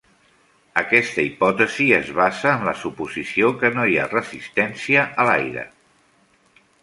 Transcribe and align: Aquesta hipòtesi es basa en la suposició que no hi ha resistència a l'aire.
Aquesta 0.81 1.25
hipòtesi 1.25 1.85
es 1.97 2.07
basa 2.21 2.53
en 2.53 2.65
la 2.69 2.73
suposició 2.85 3.51
que 3.63 3.71
no 3.77 3.85
hi 3.91 3.99
ha 4.05 4.09
resistència 4.15 5.07
a 5.25 5.27
l'aire. 5.31 5.67